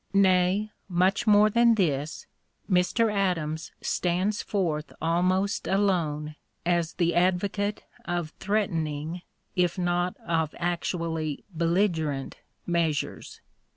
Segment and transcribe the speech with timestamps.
[0.13, 2.25] Nay, much more than this,
[2.67, 3.13] Mr.
[3.13, 6.33] Adams stands forth almost alone
[6.65, 9.21] as the advocate of threatening
[9.55, 13.41] if not of actually belligerent measures.